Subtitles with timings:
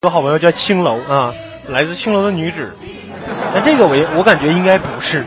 [0.00, 1.34] 有个好朋友叫青楼啊，
[1.66, 2.72] 来自青楼的女子。
[3.52, 5.24] 那这个我我感觉应该不是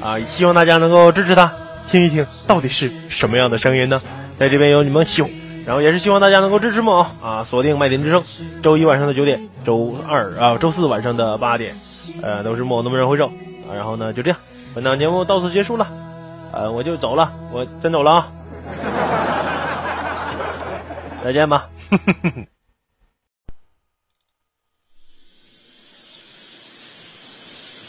[0.00, 1.52] 啊，希望大家能够支持他，
[1.86, 4.00] 听一听到底是什么样的声音呢？
[4.34, 5.22] 在这边有你们喜，
[5.66, 8.24] 然后也是希望大家能够支持我啊，锁定麦田之声，
[8.62, 11.78] 周一晚上的九点，周二啊周四晚上的八点，
[12.22, 13.74] 呃，都是莫那么人回首啊。
[13.74, 14.38] 然后呢，就这样，
[14.74, 15.86] 本档节目到此结束了，
[16.50, 18.32] 呃，我就走了，我真走了啊，
[21.22, 21.68] 再见吧。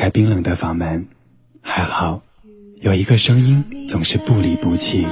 [0.00, 1.08] 开冰冷的房门，
[1.60, 2.22] 还好
[2.80, 5.06] 有一个声音总是不离不弃。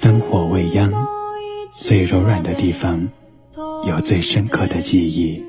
[0.00, 0.92] 灯火未央，
[1.68, 3.08] 最柔软的地方
[3.88, 5.44] 有最深刻的记忆。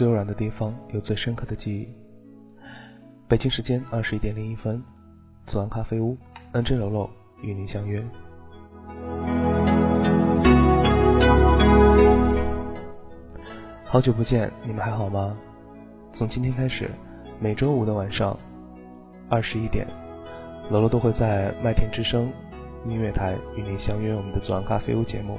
[0.00, 1.86] 最柔软的地方有最深刻的记忆。
[3.28, 4.82] 北京时间二十一点零一分，
[5.44, 6.16] 左岸咖啡屋
[6.52, 7.10] ，N J 楼楼
[7.42, 8.02] 与您相约。
[13.84, 15.36] 好久不见，你们还好吗？
[16.12, 16.90] 从今天开始，
[17.38, 18.34] 每周五的晚上
[19.28, 19.86] 二十一点，
[20.70, 22.32] 楼楼都会在麦田之声
[22.86, 25.38] 音乐台与您相约我们的左岸咖啡屋节目。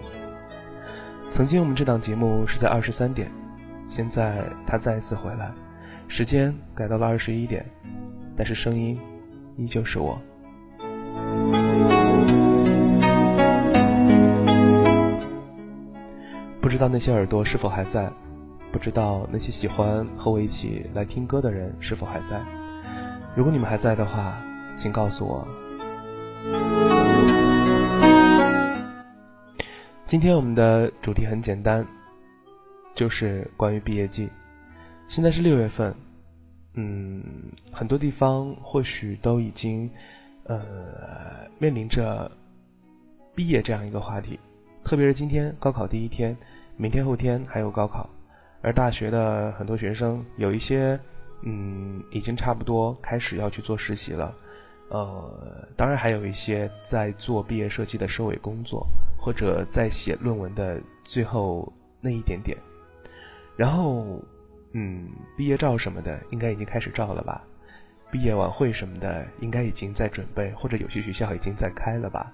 [1.32, 3.28] 曾经我们这档节目是在二十三点，
[3.94, 5.52] 现在他再一次回来，
[6.08, 7.66] 时间改到了二十一点，
[8.38, 8.98] 但是声音
[9.58, 10.18] 依旧是我。
[16.62, 18.10] 不知道那些耳朵是否还在，
[18.72, 22.42] 不知道那些喜欢和我一起来听歌的人是否还在。
[23.36, 24.42] 如果你们还在的话，
[24.78, 25.46] 请告诉我。
[30.06, 31.86] 今天我们的主题很简单，
[33.02, 34.30] 就是关于毕业季。
[35.08, 35.92] 现在是六月份，
[36.76, 37.24] 嗯，
[37.72, 39.90] 很多地方或许都已经
[40.44, 40.62] 呃
[41.58, 42.32] 面临着
[43.34, 44.40] 毕业这样一个话题。
[44.84, 46.38] 特别是今天高考第一天，
[46.78, 48.08] 明天后天还有高考，
[48.62, 51.00] 而大学的很多学生有一些
[51.42, 54.32] 嗯已经差不多开始要去做实习了，
[54.90, 58.86] 呃，当然还有一些在做毕业设计的收尾工作。
[59.18, 62.56] 或者在写论文的最后那一点点，
[63.62, 64.20] 然后，
[64.74, 65.08] 嗯，
[65.38, 67.44] 毕业照什么的应该已经开始照了吧？
[68.10, 72.34] 毕业晚会什么的应该已经在准备，或者有些学校已经在开了吧？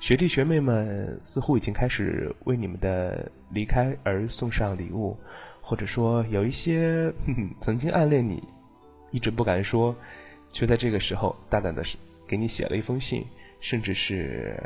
[0.00, 5.16] 学弟学妹们似乎已经开始为你们的离开而送上礼物，
[5.62, 7.10] 或者说有一些
[7.58, 8.46] 曾经暗恋你，
[9.12, 9.96] 一直不敢说，
[10.52, 11.82] 却在这个时候大胆的
[12.28, 13.26] 给你写了一封信。
[13.60, 14.58] 甚至是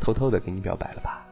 [0.00, 1.25] 偷偷的给你表白了吧？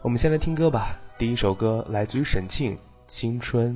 [0.00, 0.96] 我们先来听歌吧。
[1.18, 2.76] 第一首歌来自于沈庆，
[3.08, 3.74] 《青春》。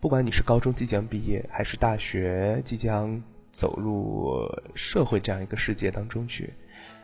[0.00, 4.30] 不管你是高中即将毕业，还是大学即将走入
[4.74, 6.54] 社会这样一个世界当中去，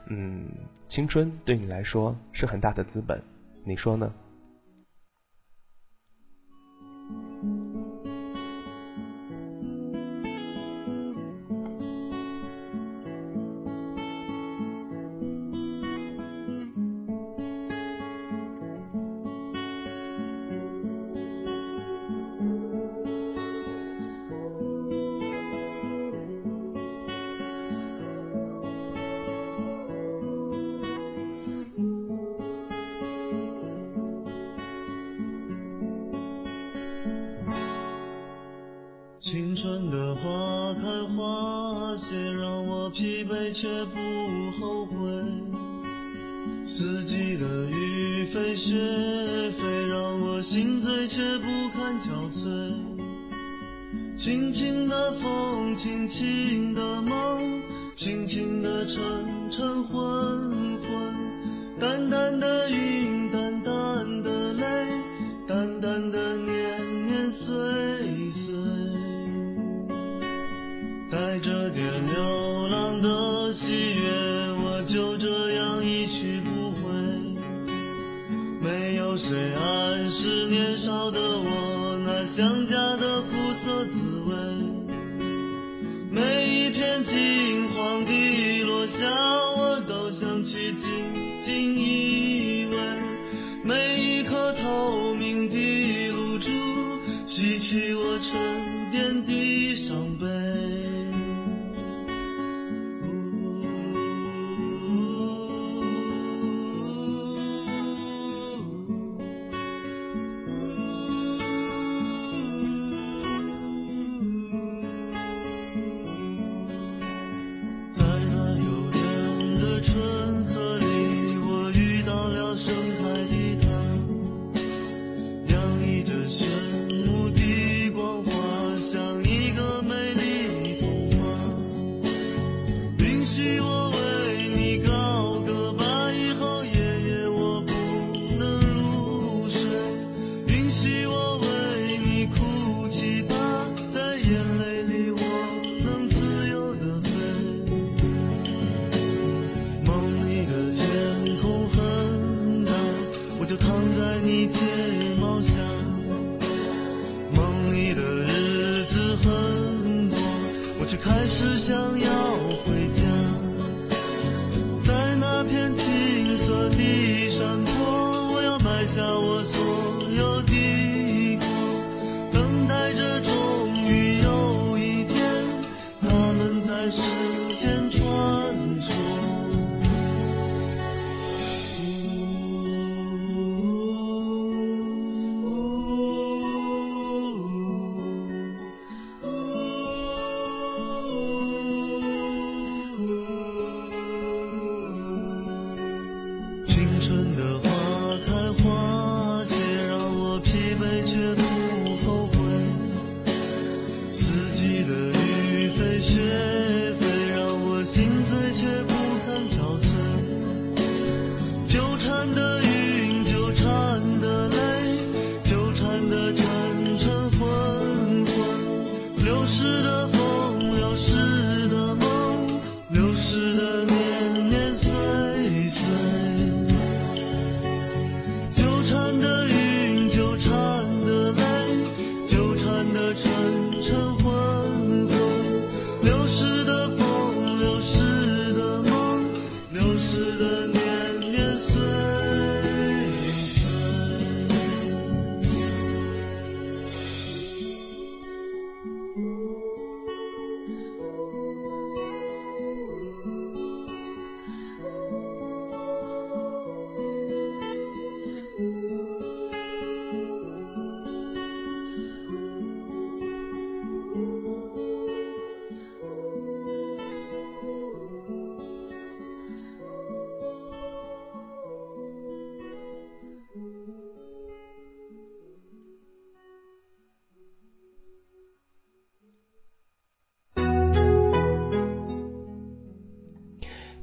[0.06, 0.48] 嗯，
[0.86, 3.22] 青春对你来说是很大的资本，
[3.62, 4.10] 你说呢？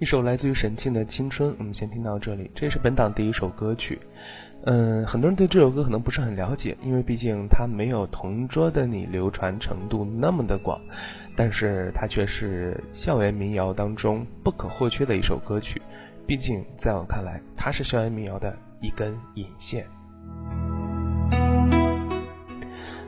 [0.02, 2.50] 一首来自于沈庆的《青春》，我们先听到这里。
[2.56, 4.02] 这也是本档第一首歌曲。
[4.64, 10.82] 嗯，很多人对这首歌可能不是很了解，因为毕竟它没有《同桌的你》流传程度那么的广，
[11.36, 15.80] 但是它却是校园民谣当中不可或缺的一首歌曲。
[16.26, 19.86] 毕竟在我看来，它是校园民谣的一根引线。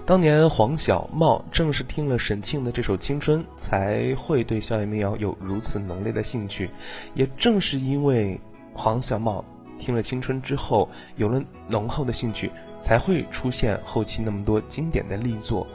[0.05, 6.69] 当年黄小茂正是听了沈庆的这首《青春》，才会对校园民谣有如此浓烈的兴趣。
[7.13, 8.37] 也正是因为
[8.73, 9.45] 黄小茂
[9.79, 15.65] 听了《青春》之后，有了浓厚的兴趣，才会出现后期那么多经典的力作，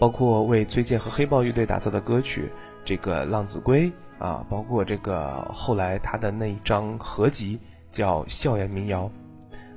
[0.00, 2.50] 包括为崔健和黑豹乐队打造的歌曲，
[2.84, 9.04] 这个《浪子归》啊，包括这个后来他的那一张合集叫《校园民谣》。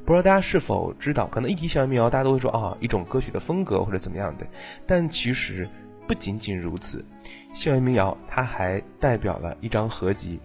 [0.08, 4.48] 不知道大家是否知道，可能一提校园民谣，大家都会说啊，一种歌曲的风格或者怎么样的。
[4.86, 5.68] 但其实
[6.08, 7.04] 不仅仅如此，
[7.54, 10.40] 校园民谣它还代表了一张合集，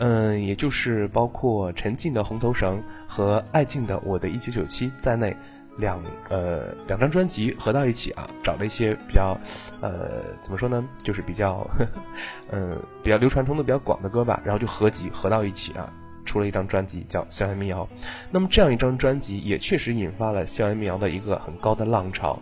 [0.00, 5.34] 嗯，也就是包括陈静的《红头绳》和艾静的《我的一九九七》在内，
[5.78, 9.34] 两呃两张专辑合到一起啊，找了一些比较
[9.80, 12.02] 呃怎么说呢，就是比较呵呵
[12.50, 15.90] 嗯、比较流传程度比较广的歌吧，然后就合集合到一起啊。
[16.26, 17.84] 出了一张专辑叫《校园民谣》，
[18.30, 22.38] 那么这样一张专辑也确实引发了校园民谣的一个很高的浪潮。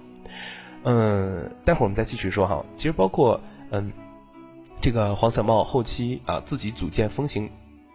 [0.83, 2.65] 嗯，待会儿我们再继续说哈。
[2.75, 3.93] 其实包括嗯，
[4.81, 7.49] 这个黄小茂后期啊自己组建风行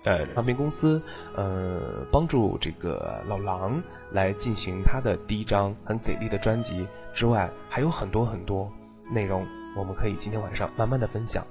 [0.06, 1.02] 呃唱片公司，
[1.36, 3.82] 呃帮助这个老狼
[4.12, 8.72] 来进行他的第一张很给力的专辑之外，还有很多很多
[9.12, 9.46] 内容，
[9.78, 11.46] 我们可以今天晚上慢慢的分享。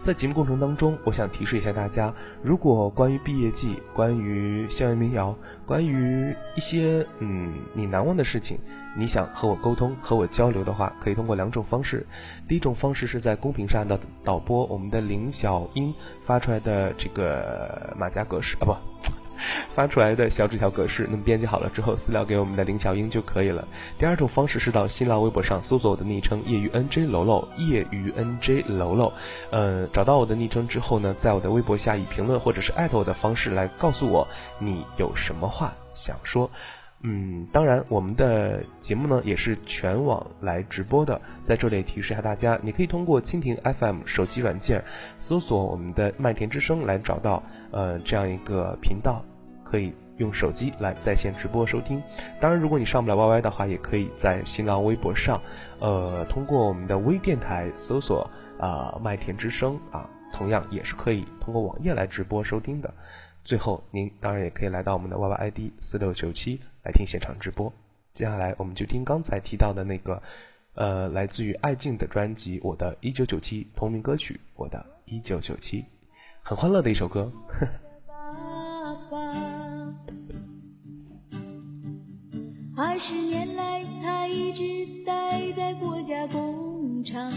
[0.00, 5.36] 在节目过程当中，我想提示一下大家，如果关于毕业季、关于校园民谣、
[5.66, 8.58] 关于一些嗯你难忘的事情，
[8.96, 12.06] 你想和我沟通、和我交流的话，可以通过两种方式。
[12.48, 15.92] 第一种方式是在公屏上的导播我们的林小英
[16.24, 18.74] 发出来的这个马甲格式啊不。
[19.74, 23.66] 发出来的小纸条格式，那么编辑好了之后私聊给我们的林小英就可以了。
[23.98, 29.12] 第二种方式是到新浪微博上搜索我的昵称业余 NJ 楼楼，业余 NJ 楼楼，
[29.50, 34.26] 呃，找到我的昵称之后呢，在我的微博下以评论或者是艾特我的方式来告诉我
[34.58, 36.50] 你有什么话想说。
[37.00, 44.82] 嗯，当然我们的节目呢也是全网来直播的，在这里提示一下大家，你可以通过蜻蜓 FM 手机软件
[45.16, 47.40] 搜索我们的麦田之声来找到
[47.70, 49.24] 呃这样一个频道。
[49.70, 52.02] 可以用手机来在线直播收听，
[52.40, 55.38] 当然，如果你上不了 YY 的话，也可以在新浪微博上，
[55.78, 62.94] 呃，通过我们的微电台搜索啊麦田之声啊，同样也是可以通过网页来直播收听的。
[63.44, 67.70] 最后，您当然也可以来到我们的 YY ID 四六九七来听现场直播。
[68.14, 70.22] 接下来，我们就听刚才提到的那个，
[70.76, 75.82] 呃，来自于爱静的专辑《我的一九九七》同名歌曲《我的一九九七》，
[76.48, 77.30] 很欢乐的一首歌。
[82.74, 84.64] 二十年来，他一直
[85.04, 87.30] 待在国家工厂。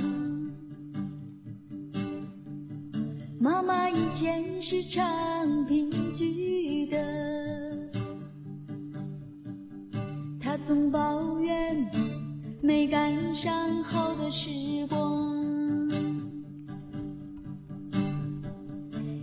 [3.38, 6.98] 妈妈以前是唱评剧的，
[10.40, 11.86] 他总抱怨
[12.62, 15.51] 没赶上好的时光。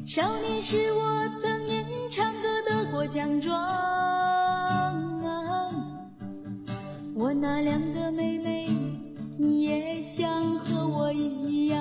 [0.09, 3.55] 少年时，我曾因唱歌得过奖状。
[7.15, 8.71] 我那两个妹妹
[9.39, 11.79] 也想和我一样。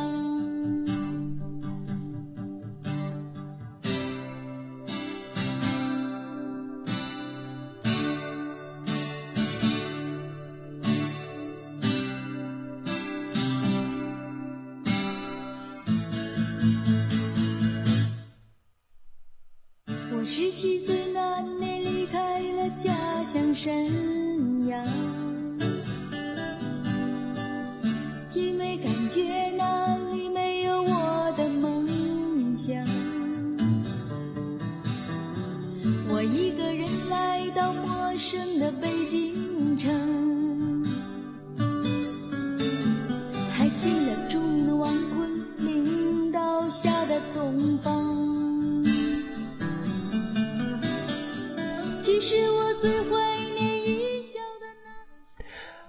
[23.37, 24.96] 家乡沈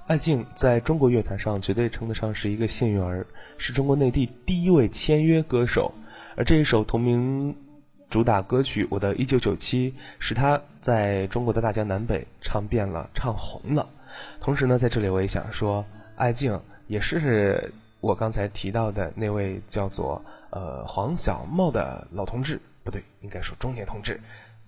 [0.09, 3.27] 艾静在中国乐坛上绝对称得上是一个幸运儿，
[3.59, 5.93] 是中国内地第一位签约歌手。
[6.35, 7.55] 而这一首同名
[8.09, 13.87] 主打歌曲《我的一九九七》，使他在中国的大江南北唱遍了、唱红了。
[14.41, 15.85] 同时呢，在这里我也想说，
[16.17, 24.19] 艾静也是我刚才提到的那位叫做呃黄小茂的老同志，不对，应该说中年同志，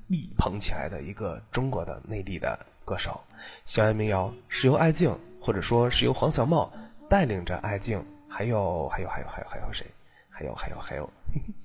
[0.07, 3.19] 力捧起来的一个中国的内地的歌手。
[3.65, 5.17] 校园民谣是由艾静。
[5.41, 6.71] 或者说是由黄小茂
[7.09, 9.87] 带领着艾静，还有还有还有还有还有谁？
[10.29, 11.11] 还有还有还有，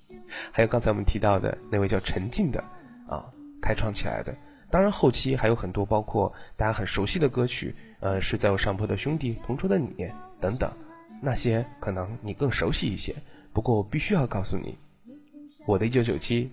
[0.51, 2.61] 还有刚才我们提到的那位叫陈静的
[3.07, 3.23] 啊，
[3.61, 4.35] 开创起来的。
[4.69, 10.69] 当然后期还有很多，包括大家很熟悉的歌曲，呃，是在我上坡的兄弟、同桌的你等等，
[11.21, 13.15] 那些可能你更熟悉一些。
[13.53, 14.77] 不过我必须要告诉你，
[15.65, 16.51] 我的一九九七、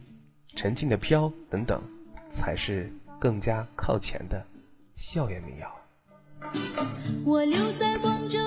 [0.55, 1.83] 陈静的飘等等，
[2.29, 2.89] 才是
[3.19, 4.47] 更加靠前的
[4.95, 5.82] 校园民谣。
[7.25, 8.39] 我留在广州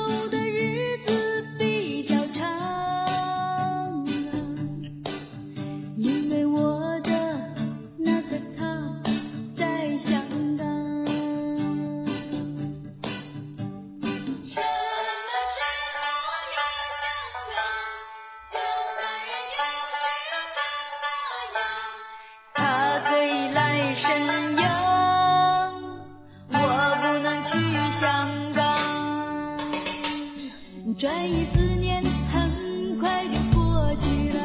[31.16, 34.40] 爱与思念很快就过去了。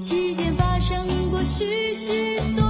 [0.00, 2.67] 期间发生过许许多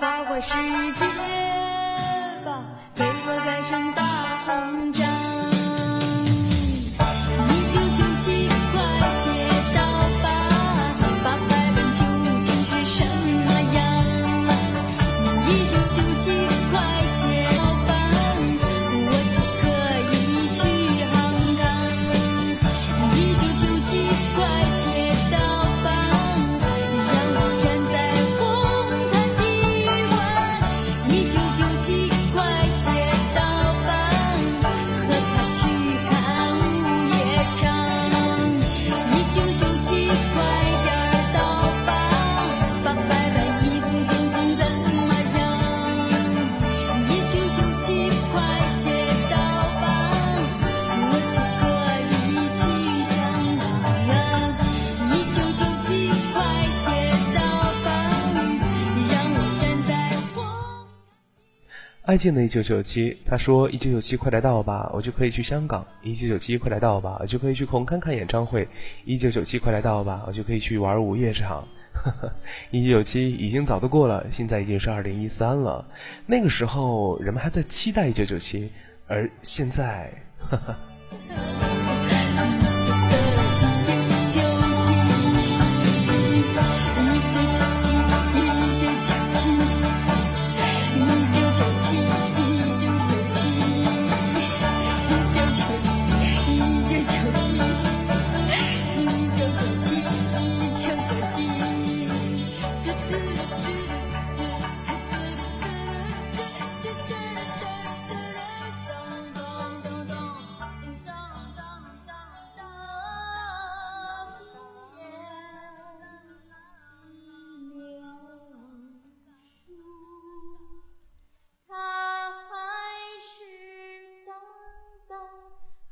[0.00, 1.45] 花花世界
[62.16, 68.66] 爱静的一九九七，他说：“一九九七快来到吧，我就可以去香港；一九九七快来到吧，我就可以去红磡看演唱会；
[69.04, 71.62] 一九九七快来到吧，我就可以去玩午夜场。
[72.72, 75.86] ”一九九七已经早都过了，现在已经是二零一三了。
[76.24, 78.72] 那个时候人们还在期待一九九七，
[79.06, 81.85] 而现在，哈哈。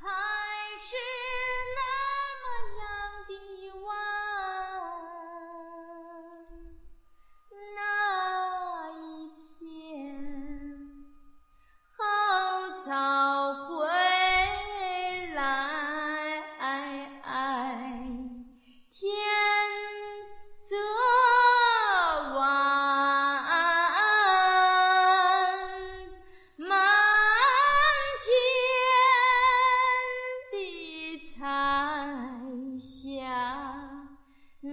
[0.00, 0.33] home.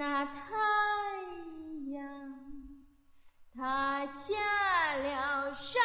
[0.01, 0.31] 那太
[1.93, 2.03] 阳
[3.55, 4.33] 它下
[4.97, 5.79] 了山。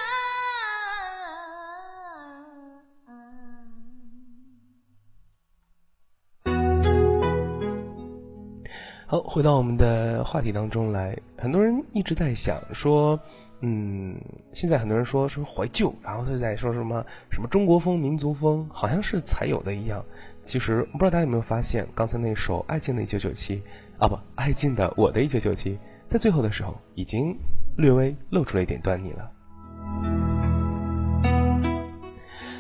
[9.07, 13.21] 好，回到我们的话题当中来，很多人一直在想说，
[13.61, 14.19] 嗯，
[14.51, 20.03] 现在很多人说说怀旧，然后他就在说什么什么中国风、民族风，好像是才有的一样。
[20.43, 23.57] 其实不知道大家有没有发现，刚才那首爱情的《一九九七》，
[23.99, 25.71] 啊不，爱静的《我的一九九七》，
[26.07, 27.35] 在最后的时候已经
[27.79, 29.31] 略微露出了一点端倪了。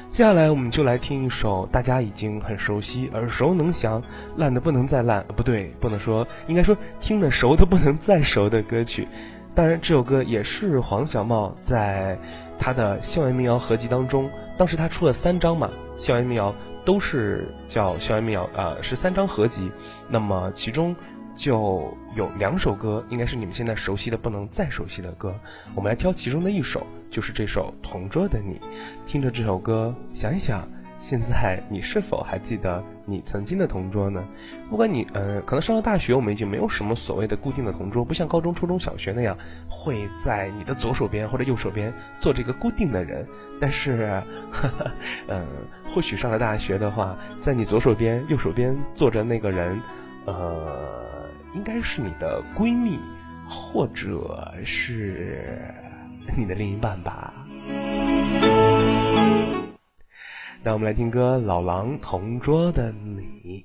[0.08, 4.02] 接下来我们就来听一首大家已经很熟悉、耳熟能详、
[4.36, 9.06] 烂的不能再烂，不对，不能说，应该说听得熟的不能再熟的歌曲。
[9.54, 12.18] 当然，这首歌也是黄小茂在
[12.58, 15.68] 他的校园民谣合集当中，当时他出了三张嘛，
[15.98, 19.70] 校园民谣都是叫校园民谣，呃，是三张合集。
[20.08, 20.96] 那么其中
[21.36, 25.38] 就有两首歌，应该是你们现在熟悉的不能再熟悉的歌，
[25.74, 28.54] 我们来挑其中的一首，就是这首《同桌的你》。
[29.04, 34.26] 听着这首歌，想一想，现在你是否还记得你曾经的同桌呢？
[34.70, 39.36] 不管你，呃，可能上了大学，我们已经没有什么所谓的固定的同桌，不像高中、初中小学那样，
[39.68, 43.26] 会在你的左手边或者右手边坐这个固定的人。
[43.60, 44.90] 但是，呵呵
[45.28, 45.46] 嗯，
[45.94, 49.80] 或许上了大学的话，在你左手边、右手边坐着那个人，
[50.24, 51.05] 呃，
[51.56, 52.98] 应该是你的闺蜜，
[53.48, 55.72] 或者是
[56.36, 57.32] 你的另一半吧。
[60.62, 63.64] 那我们来听歌，老狼同桌的你。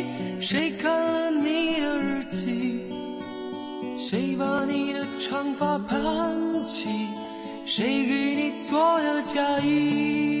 [0.41, 2.81] 谁看了你的日记？
[3.95, 6.87] 谁把你的长发盘起？
[7.63, 10.40] 谁给你做的嫁衣？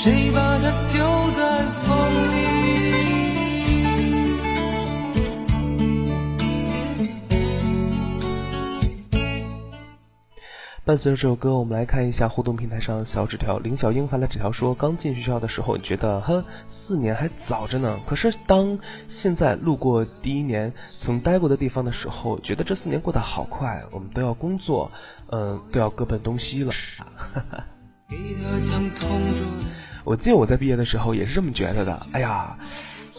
[0.00, 1.90] 谁把它丢在风
[2.32, 2.38] 里？
[10.84, 13.58] 伴随着这首歌，我们来看一下互动平台上小纸条。
[13.58, 17.98] 林小英发来纸条说：“刚进学校的时候，你觉得哼，四年还早着呢。
[18.06, 23.82] 可是当现在路过第一年曾待过的地方的时候，觉得这四年过得好快。
[23.90, 24.92] 我们都要工作，
[25.32, 26.72] 嗯，都要各奔东西了。
[28.08, 29.66] 给他讲同桌的
[30.08, 32.06] 我记得我在毕业的时候也是这么觉得的。
[32.12, 32.56] 哎呀，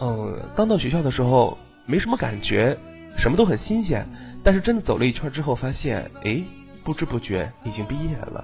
[0.00, 2.76] 嗯，刚到学校的时候没什么感觉，
[3.16, 4.04] 什么都很新鲜。
[4.42, 6.42] 但是真的走了一圈之后，发现，哎，
[6.82, 8.42] 不知不觉已经毕业了。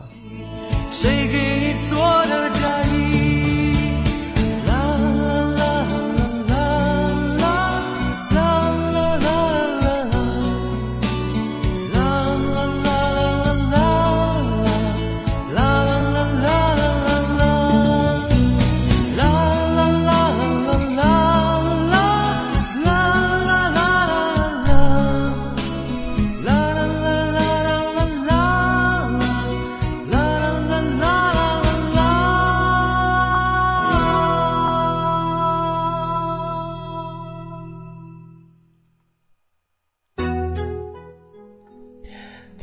[0.93, 3.26] 谁给你做的嫁衣？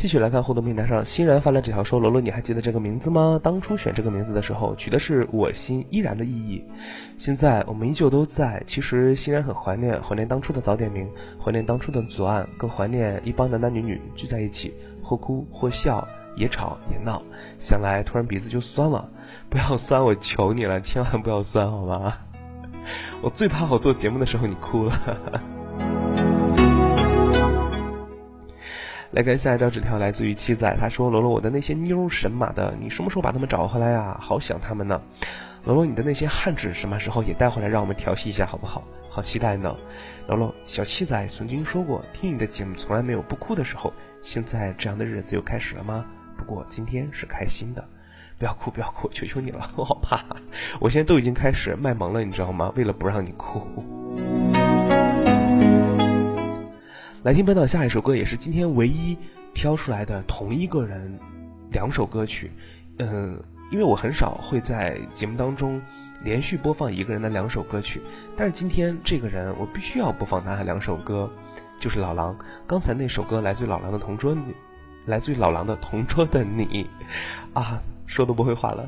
[0.03, 3.39] 继续来看互动平台上，欣然发来纸条说：“罗罗，你还记得这个名字吗？
[3.41, 6.61] 当初选这个名字的时候，取的是我心依然的意义。
[7.17, 8.61] 现在我们依旧都在。
[8.65, 11.09] 其实欣然很怀念，怀念当初的早点名，
[11.41, 17.23] 怀念当初的左岸，更怀念一帮男男女女聚在一起，或哭或笑，也吵也闹。
[17.57, 19.09] 想来突然鼻子就酸了，
[19.49, 22.13] 不要酸，我求你了，千万不要酸，好吗？
[23.21, 25.41] 我最怕我做节目的时候你哭了。”
[29.13, 34.17] 来看下一条纸条，来自于七仔，他说：“罗罗，我的那些妞神马的，你什么时候把他们找回来呀？
[34.19, 34.99] 好想他们呢。
[35.65, 38.83] 罗罗，你的那些汉子什么时候也带回来，让我们调戏一下好不好？
[39.11, 39.75] 好期待呢。
[40.27, 46.03] 罗罗，小七仔曾经说过，听你的节目从来没有不哭的时候，现在这样的日子又开始了吗？
[46.35, 47.87] 不过今天是开心的，
[48.39, 50.25] 不要哭，不要哭，求求你了，我好怕，
[50.79, 52.73] 我现在都已经开始卖萌了，你知道吗？
[52.75, 53.61] 为了不让你哭。”
[57.23, 59.17] 来听本岛下一首歌，也是今天唯一
[59.53, 61.17] 挑出来的同一个人
[61.71, 62.51] 两首歌曲。
[62.97, 65.81] 嗯，因为我很少会在节目当中
[66.21, 68.01] 连续播放一个人的两首歌曲，
[68.35, 71.31] 但是今天这个人我必须要播放他的两首歌，
[71.79, 72.37] 就是老狼。
[72.67, 74.35] 刚才那首歌来自于老狼的同桌，
[75.05, 76.89] 来自于老狼的同桌的你，
[77.53, 77.81] 啊。
[78.05, 78.87] 说都不会话了，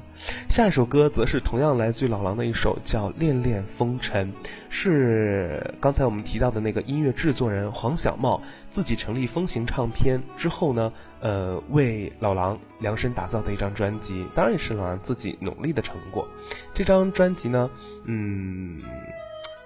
[0.50, 4.32] 下一首歌则是同样来自于老狼的一首，叫《恋恋风尘》，
[4.70, 16.28] 是刚才我们提到的那个音乐制作人黄小茂自己成立风行唱片之后呢，呃，为老狼量身打造的一张专辑，当然也是老狼自己努力的成果。
[16.74, 17.70] 这张专辑呢，
[18.04, 18.80] 嗯，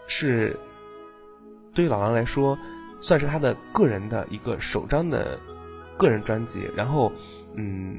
[0.08, 0.58] 是
[1.74, 2.58] 对于老狼来说，
[3.02, 5.38] 算是他的个人的一个首张的
[5.98, 7.12] 个人专辑，然后，
[7.56, 7.98] 嗯。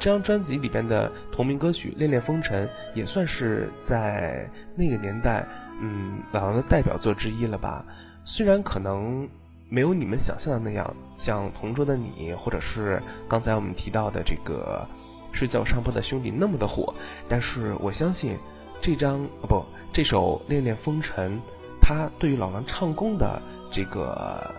[0.00, 5.46] 这张专辑里边的同名歌曲《恋恋风尘》也算是在那个年代，
[5.78, 7.84] 嗯，老狼的代表作之一了吧。
[8.24, 9.28] 虽然可能
[9.68, 14.88] 没有你们想象的那样，像《同桌的你》或者是刚才我们提到的这个
[15.36, 16.94] 《睡觉上铺的兄弟》那么的火，
[17.28, 18.38] 但是我相信
[18.80, 21.36] 这张啊不这首《恋恋风尘》，
[21.78, 23.38] 它对于老狼唱功的
[23.70, 24.50] 这个，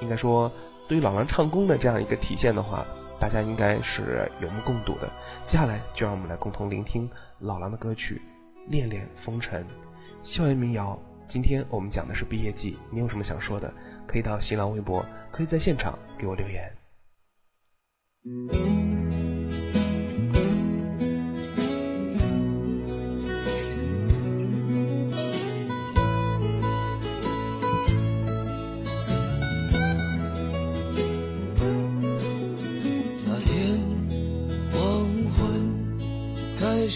[0.00, 0.50] 应该说
[0.88, 2.86] 对于老狼唱功的这样一个体现的话。
[3.20, 5.10] 大家应该是有目共睹的。
[5.42, 8.20] 接下来就让我们来共同聆听老狼的歌曲
[8.70, 9.64] 《恋恋风尘》，
[10.22, 10.98] 校园民谣。
[11.26, 13.70] 今天我们讲的是毕业季，你有什么想说的？
[14.06, 16.72] 可以到新浪微博，可以在现场给我留言。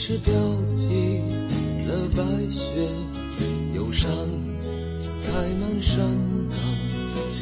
[0.05, 0.33] 是标
[0.75, 0.89] 记
[1.87, 2.61] 了白雪，
[3.73, 4.11] 忧伤
[5.23, 5.97] 开满山
[6.51, 6.59] 岗，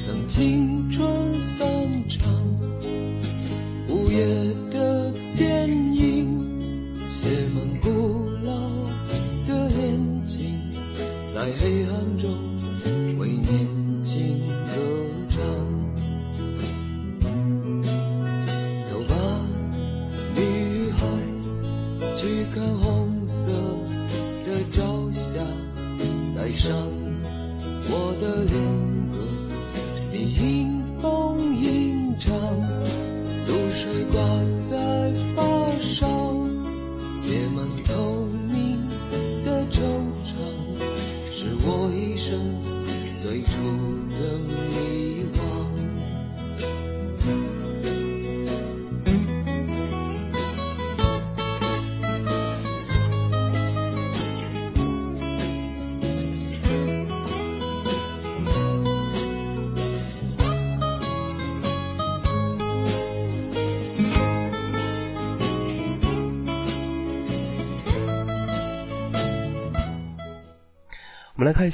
[0.07, 1.67] 等青春散
[2.07, 2.31] 场。
[3.89, 4.55] 午夜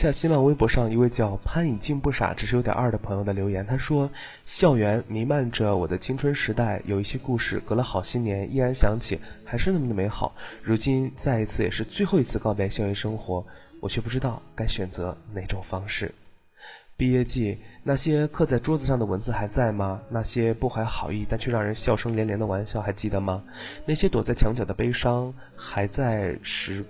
[0.07, 3.66] 下新浪微博上一位叫潘以静不傻，只是有点二的朋友的留言。
[3.66, 4.09] 他说
[4.47, 10.33] ：“校园弥漫着我的青春时代，有一些故事隔了好些年依然想起，还是那么的美好。
[10.62, 13.45] 如今再一次也是最后一次告别校园生活，
[13.81, 16.14] 我却不知道该选择哪种方式。
[16.97, 20.01] 毕业季，那些刻在桌子上的文字还在吗？
[20.09, 23.42] 那些不怀好意但却让人笑声连连的玩笑还记得吗？
[23.85, 26.85] 那些躲在墙角的悲伤还在时。”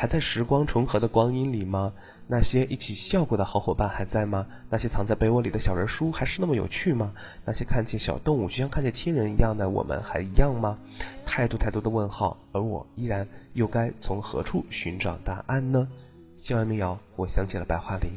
[0.00, 1.92] 还在时光重合的光阴里吗？
[2.30, 4.46] 那些一起笑过的好伙伴还在吗？
[4.68, 7.12] 那些藏在被窝里的小人书还是那么有趣吗？
[7.46, 10.78] 那些看见小动物就像看见亲人一样的我们还一样吗？
[11.24, 15.88] 太多太多的问号，而我依然又该从何处寻找答案呢？
[16.36, 18.10] 校园民谣，我想起了白桦林。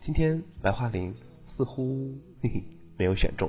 [0.00, 2.64] 今天白桦林似乎嘿 嘿
[2.96, 3.48] 没有选中。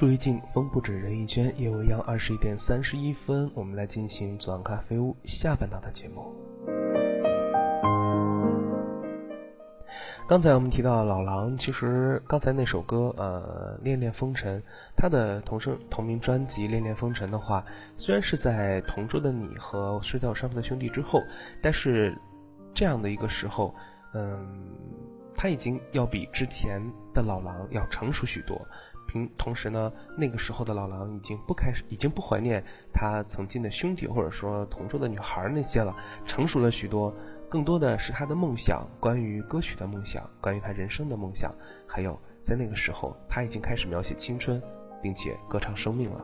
[0.00, 2.00] 树欲静，风不止，人已倦，夜未央。
[2.06, 6.24] 二十一点三十一分，我们来进行左岸咖啡屋下半档的节目。
[10.26, 14.58] 刚才我们提到老狼，其实刚才那首歌，呃，《恋恋风尘》，
[14.96, 17.62] 他的同声同名专辑《恋恋风尘》的话，
[17.98, 21.22] 虽然是在《同桌的你》和《睡在我上铺的兄弟》之后，
[21.60, 22.16] 但是
[22.72, 23.74] 这样的一个时候，
[24.14, 24.64] 嗯，
[25.42, 26.82] 他已经要比之前
[27.14, 28.60] 的老狼要成熟许多。
[29.08, 37.10] 平同时呢，那个时候的老狼已经不开始，已经不怀念他曾经的兄弟或者说同桌的女孩那些了，成熟了许多。
[37.48, 41.50] 更多的是他的梦想，关于歌曲的梦想，关于他人生的梦想，
[41.86, 44.62] 还有在那个时候，他已经开始描写青春，
[45.00, 46.22] 并且歌唱生命了。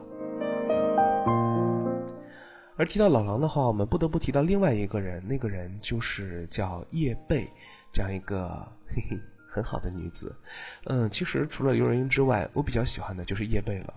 [2.76, 7.48] 而提到老狼的话，我们不得不提到另外一个人，那个人就是叫叶蓓，
[7.96, 8.46] 这样一个
[8.86, 10.36] 嘿嘿很好的女子。
[10.84, 13.94] 嗯，其实除了刘若英之外，我比较喜欢的就是叶蓓了，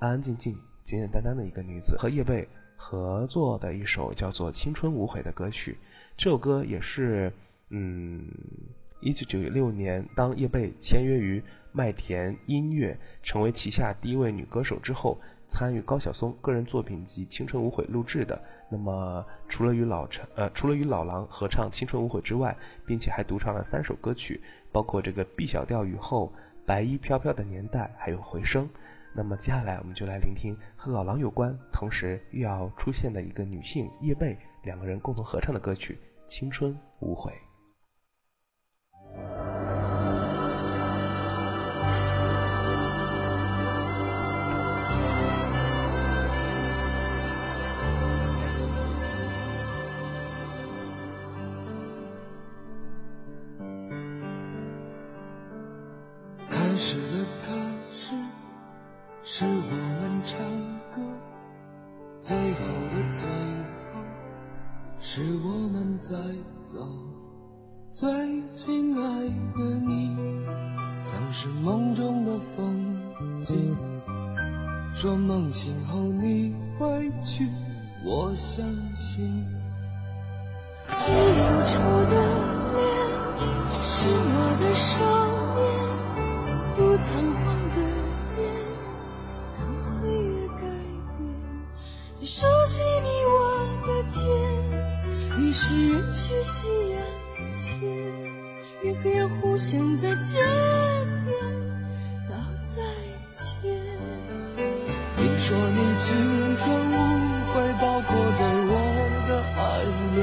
[0.00, 2.44] 安安静静、简简单单的一个女子，和叶蓓
[2.76, 5.78] 合作的一首叫做《青春无悔》的歌曲。
[6.16, 7.32] 这首歌也是，
[7.68, 8.26] 嗯，
[8.98, 18.42] 一九九六年，当叶蓓签约于麦田音乐，成为旗下第一位女歌手之后，参与高晓松个人作品集《青春无悔》录制的。
[18.70, 22.54] 那么，除了与老陈，呃，除了与老狼合唱《青春无悔》之外，
[22.86, 26.32] 并且还独唱了三首歌曲，包括这个 B 小调雨后、
[26.66, 28.68] 白衣飘飘的年代，还有回声。
[29.14, 35.98] 那么接下来我们就来聆听和老狼有关，同时又要出现的一个女性叶蓓两个人共同合唱的歌曲。
[36.26, 37.32] 青春无悔。
[67.98, 68.08] 最
[68.54, 69.00] 亲爱
[69.58, 70.16] 的你，
[71.02, 72.96] 像是梦中的风
[73.42, 73.76] 景。
[74.94, 77.48] 说梦醒后你会去，
[78.04, 79.24] 我相信。
[80.86, 82.14] 你忧愁的
[82.76, 82.86] 脸，
[83.82, 84.94] 是我的少
[85.56, 85.66] 年，
[86.76, 87.78] 不仓皇的
[88.36, 88.38] 脸，
[89.58, 90.62] 让岁月改
[91.18, 91.20] 变。
[92.14, 93.34] 最熟悉你我
[93.88, 94.22] 的肩。
[95.40, 97.00] 已是人去夕阳
[97.46, 97.76] 斜，
[98.82, 100.36] 人和人互相在街
[101.24, 101.28] 边
[102.28, 102.34] 道
[102.64, 102.82] 再
[103.34, 103.72] 见。
[105.16, 106.06] 你说你青
[106.58, 106.94] 春无
[107.52, 108.72] 悔，包括对我
[109.28, 109.60] 的爱
[110.14, 110.18] 恋。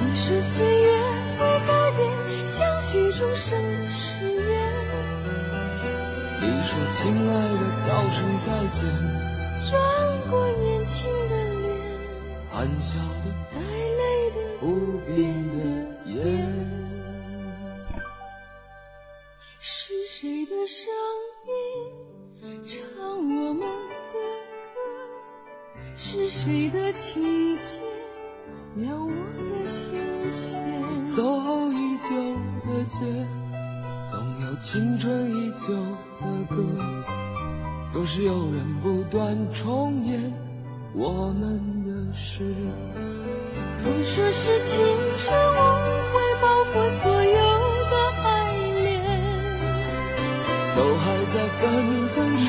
[0.00, 0.88] 你说岁月
[1.38, 2.00] 会改变，
[2.46, 4.38] 相许终生的誓言。
[6.40, 8.78] 你说亲爱的，道声再见。
[9.68, 9.70] 转
[10.30, 10.96] 过年轻
[11.28, 11.66] 的脸。
[12.50, 12.98] 含笑
[14.68, 15.16] 的，带泪的，不变
[15.50, 15.56] 的
[16.06, 16.16] 眼。
[19.60, 20.92] 是谁的声
[21.46, 22.78] 音唱
[23.16, 23.64] 我们的
[24.12, 24.16] 歌？
[25.96, 27.80] 是谁的琴弦
[28.76, 29.92] 撩我的心
[30.30, 31.06] 弦？
[31.06, 32.10] 走后已久
[32.66, 33.26] 的街，
[34.10, 35.74] 总有青春依旧
[36.20, 36.56] 的歌，
[37.90, 40.32] 总是有人不断重演
[40.94, 42.44] 我们的事。
[43.84, 44.76] 如说是青
[45.18, 45.60] 春我
[46.12, 47.38] 会，包括所有
[47.90, 47.94] 的
[48.24, 48.26] 爱
[48.82, 48.86] 恋。
[50.76, 51.60] 都还在纷
[52.14, 52.46] 纷说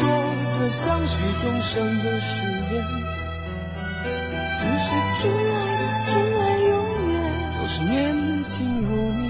[0.59, 1.71] 着相许终生
[2.03, 2.29] 的誓
[2.73, 2.73] 言。
[4.59, 6.07] 都说亲爱的，亲
[6.39, 6.73] 爱永
[7.11, 7.13] 远。
[7.59, 7.93] 都是年
[8.47, 8.53] 轻
[8.83, 9.23] 如你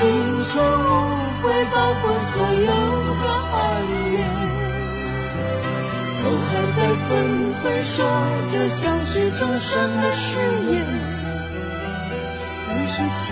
[0.00, 0.08] 青
[0.44, 0.88] 春无
[1.42, 2.72] 悔，包括所有
[3.20, 3.54] 的爱
[4.08, 4.16] 恋。
[6.22, 7.08] 都还在纷
[7.62, 7.92] 纷说
[8.50, 9.68] 着相许终生
[10.00, 10.24] 的誓
[10.70, 10.72] 言。
[12.66, 13.28] 都说亲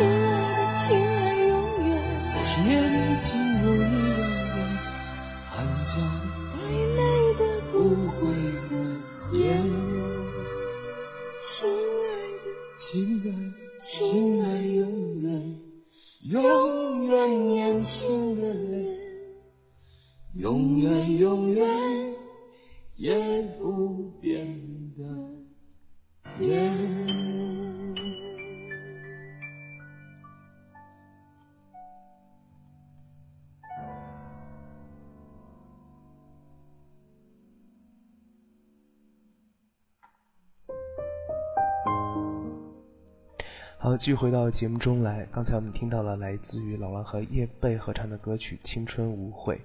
[43.99, 45.27] 继续回到节目中来。
[45.33, 49.57] 刚才我们听到了来自于老狼和叶蓓合唱的歌曲《青春无悔》。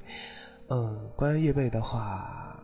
[0.69, 2.59] 嗯，关于叶蓓的话，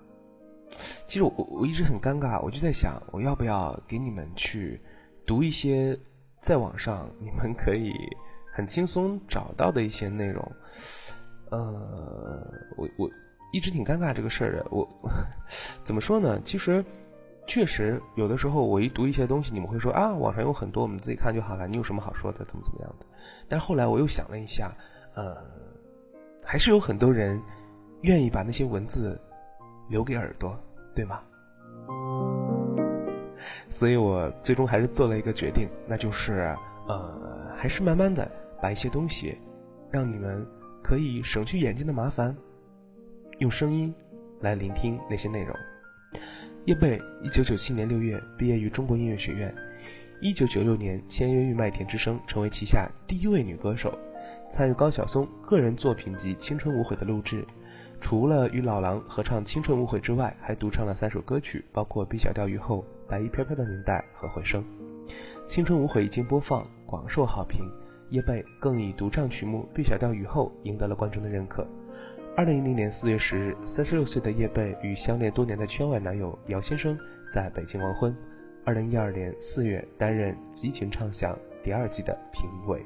[1.06, 4.82] 其实我我一直很尴尬，我就在想，我要不要给你们去
[5.28, 5.96] 读一些
[6.40, 7.94] 在网上你们可以
[8.52, 10.52] 很轻松找到的一些内容。
[11.52, 13.08] 呃，我我
[13.54, 14.66] 一直挺尴尬这个事儿的。
[14.72, 14.90] 我
[15.84, 16.42] 怎么说呢？
[16.44, 16.84] 其实。
[17.50, 23.06] 确实，有的时候我一读一些东西，你们会说啊，网上有很多，我们自己看就好了，你有什么好说的，怎么怎么样的？
[23.48, 24.72] 但是后来我又想了一下，
[25.16, 25.36] 呃，
[26.46, 27.42] 还是有很多人
[28.02, 29.20] 愿意把那些文字
[29.90, 30.56] 留给耳朵，
[30.94, 31.22] 对吗？
[33.68, 36.56] 所以我最终还是做了一个决定，那就是
[36.88, 38.30] 呃，还是慢慢的
[38.62, 39.36] 把一些东西，
[39.90, 40.46] 让你们
[40.84, 42.38] 可以省去眼睛的麻烦，
[43.40, 43.92] 用声音
[44.40, 45.56] 来聆听那些内容。
[46.66, 49.54] 叶蓓，一九九七年六月毕业于中国音乐学院，
[50.20, 53.98] 一九九六年签约于麦田之声，成为旗下第一位女歌手，
[54.50, 57.46] 参与高晓松个人作品集《青春无悔》的录制。
[58.02, 62.78] 除了与老狼合唱《青春无悔》之外，还独唱了三首歌曲，包括《B 小调雨后》
[63.10, 64.62] 《白衣飘飘的年代》和《回声》。
[65.46, 67.66] 《青春无悔》一经播放，广受好评，
[68.10, 71.66] 叶蓓更以独唱曲目《B 小调雨后》赢得了观众的认可。
[72.40, 76.98] 二零一零年四月十日，三十六岁的叶蓓与相恋多年的圈外男友姚先生
[77.30, 78.16] 在北京完婚。
[78.64, 82.82] 二零一二年四月，担任《激情唱响》第二季的评委。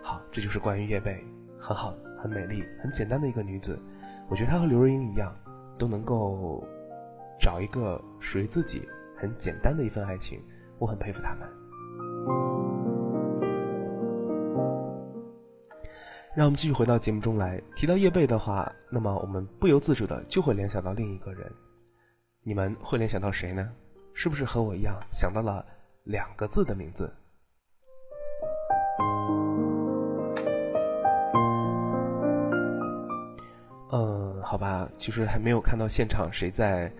[0.00, 1.18] 好，这就是关于叶蓓，
[1.58, 1.92] 很好，
[2.22, 3.76] 很美丽，很简单的一个女子。
[4.28, 5.34] 我觉得她和刘若英一样，
[5.76, 6.64] 都能够
[7.40, 10.40] 找一个属于自己很简单的一份爱情。
[10.78, 12.59] 我很佩服他们。
[16.40, 17.60] 让我们继续回到节目中来。
[17.76, 21.52] 提到叶蓓的话，那么我们不由自主的就会联想到另一个人。
[22.42, 23.70] 你们会联想到谁呢？
[24.14, 25.62] 是不是和我一样想到了
[26.04, 27.12] 两个字的名字？
[33.92, 36.90] 嗯，好吧，其实还没有看到现场谁在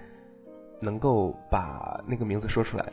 [0.80, 2.84] 能够把那个名字说出来，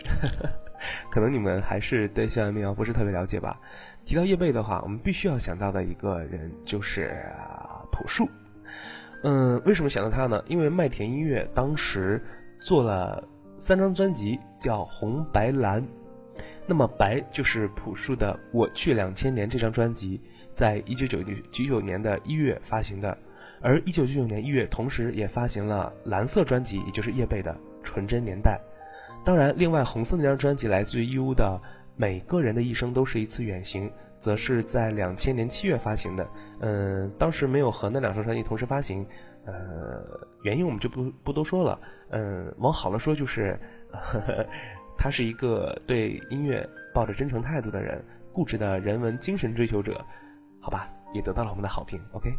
[1.12, 3.60] 可能你们还是对校园民谣不是特别了解吧。
[4.06, 7.26] 提到叶蓓的话，我们必须要想到的一个人就是
[7.92, 8.30] 朴树。
[9.24, 10.44] 嗯，为什么想到他呢？
[10.48, 12.24] 因为麦田音乐当时
[12.60, 15.84] 做了三张专辑，叫红白蓝。
[16.68, 20.22] 那么白就是朴树的《我去两千年》这张专辑，
[20.52, 23.18] 在一九九九九年的一月发行的，
[23.62, 27.54] 而一九九九年一月同时也发行了蓝色专辑，也就是叶蓓的
[27.88, 28.60] 《纯真年代》。
[29.26, 31.60] 当然，另外红色那张专辑来自于义乌的
[31.96, 36.28] 《每个人的一生都是一次远行》，则是在两千年七月发行的。
[36.60, 39.06] 嗯，当时没有和那两张专辑同时发行，
[39.46, 40.04] 呃，
[40.44, 41.80] 原因我们就不不多说了。
[42.10, 43.60] 嗯，往好了说就是，
[43.92, 44.46] 呵呵
[44.98, 50.04] 他是一个对音乐抱着真诚态度的人，固执的人文精神追求者，
[50.62, 52.00] 好吧，也得到了我们的好评。
[52.14, 52.30] OK，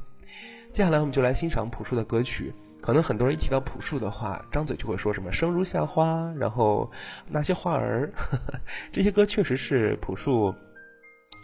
[0.70, 2.52] 接下来我们就来欣赏朴树的歌曲。
[2.88, 6.90] 可能很多人一提到朴树的话，张嘴就会说什么“生如夏花”，然后
[7.28, 8.10] 那些花儿，
[8.90, 10.54] 这些歌确实是朴树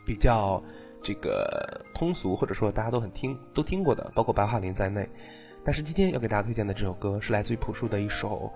[0.06, 0.64] 比较
[1.02, 5.06] 这个通俗，或者说大家都很听都听过的，包括白桦林在内。
[5.62, 8.50] 但是今天要给大家推荐的这首歌是来自于朴树的一首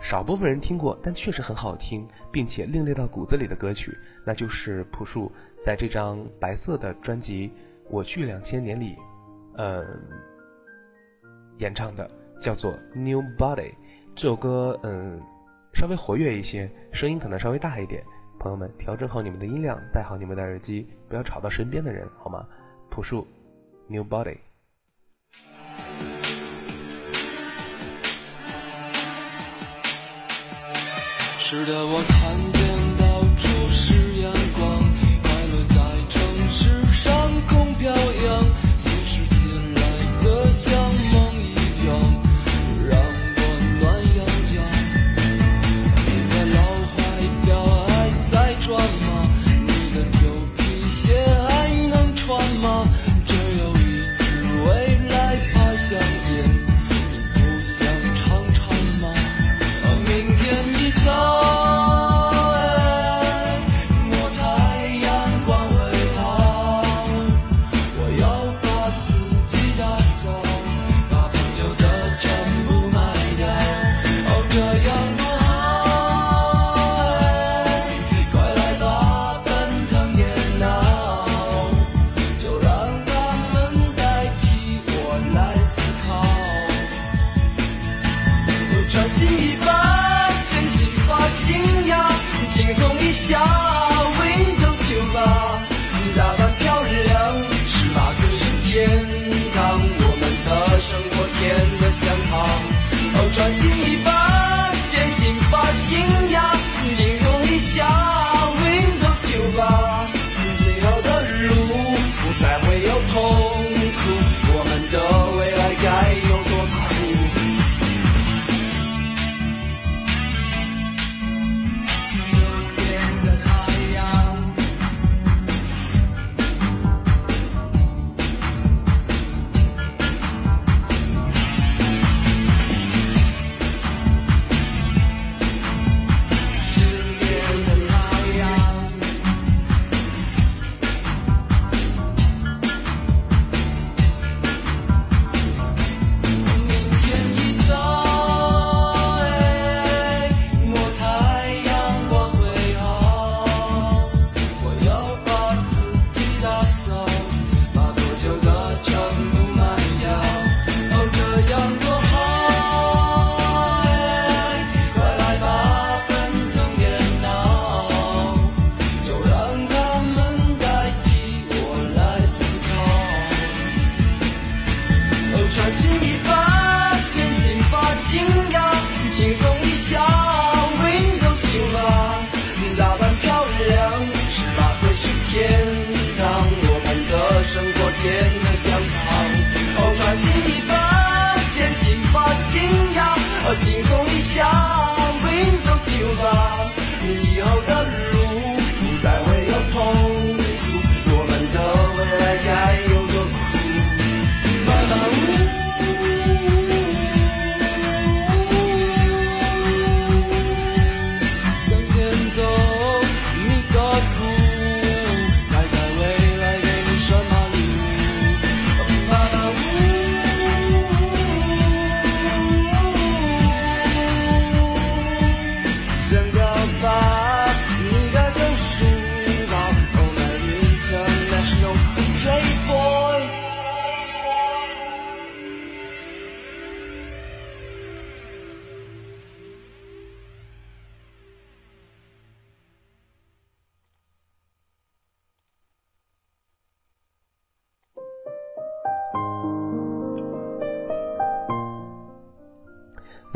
[0.00, 7.48] 少部分人听过，但确实很好听，并且另类到骨子里的歌曲，那就是朴树在这张白色的专辑
[7.90, 8.96] 《我去两千年》里，
[9.58, 9.86] 嗯，
[11.58, 12.10] 演唱的。
[12.40, 13.72] 叫做 New Body，
[14.14, 15.20] 这首歌嗯
[15.74, 18.02] 稍微活跃一些，声音可能稍微大一点。
[18.38, 22.46] 朋友们，调整好你们的音量，戴好你们的耳机，不要吵到身边的人，好吗？
[22.88, 23.26] 朴树
[23.86, 24.38] New Body。
[31.38, 32.62] 是的，我看见
[32.96, 34.78] 到处是阳光，
[35.22, 35.74] 快乐在
[36.08, 37.06] 城市上
[37.46, 38.42] 空飘扬，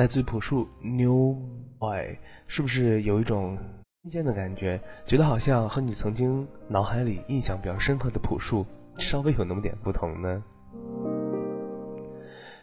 [0.04, 1.34] 来自朴树《New
[1.78, 1.98] Boy》，
[2.46, 4.78] 是不是有一种新鲜的感觉？
[5.06, 8.66] 觉得好像和你曾经脑海里印象比较深刻的朴树
[8.98, 10.44] 稍微有那么点不同呢？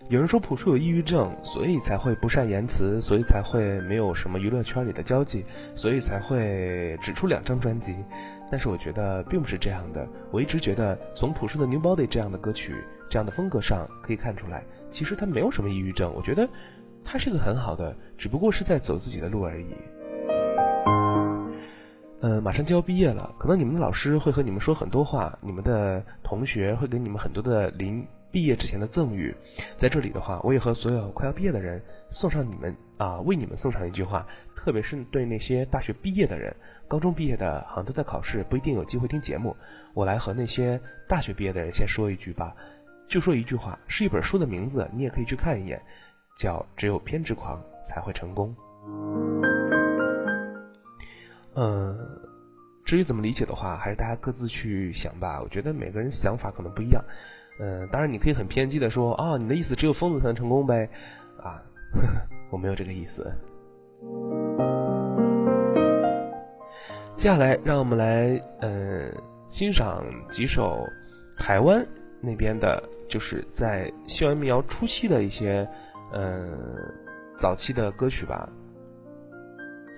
[0.07, 7.95] 有人说朴树有抑郁症，所以才会不善言辞，所以才会没有什么娱乐圈里的交际，所以才会只出两张专辑。
[8.51, 10.07] 但是我觉得并不是这样的。
[10.29, 12.75] 我一直觉得，从朴树的《New Body》这样的歌曲、
[13.09, 16.13] 这样的风格上可以看出来，其实他没有什么抑郁症。
[16.13, 16.47] 我觉得
[17.03, 19.67] 他是个很好的，只不过是在走自己的路而已。
[22.21, 29.35] 嗯，马上就要毕业了，可能你们的老师会和你们说很多话，你们的同学会给你们很多的临毕业之前的赠语。
[29.75, 36.55] 在这里的话，我也和所有快要毕业的人送上你们啊，为你们送上一句话，特别是对那些大学毕业的人。
[36.87, 39.55] 高中毕业的好像都在考试，不一定有机会听节目。
[39.95, 42.55] 我来和那些大学毕业的人先说一句吧，
[43.07, 45.81] 就说一句话，是一本书的名字，你也可以去看一眼，
[46.35, 48.55] 叫《只有偏执狂才会成功》。
[51.55, 51.97] 嗯，
[52.85, 55.41] 至于怎么理解的话，还是大家各自去想吧。
[55.41, 57.03] 我觉得每个人想法可能不一样。
[57.59, 60.89] 嗯，当然你可以很偏激的说，啊，你的意思只有疯子才能成功呗？
[61.37, 61.61] 啊，
[61.93, 62.07] 呵 呵
[62.49, 63.29] 我没有这个意思。
[67.15, 69.13] 接下来，让我们来嗯
[69.47, 70.87] 欣赏几首
[71.37, 71.85] 台湾
[72.19, 75.67] 那边的，就是在校园民谣初期的一些
[76.13, 76.57] 嗯
[77.35, 78.47] 早期的歌曲吧。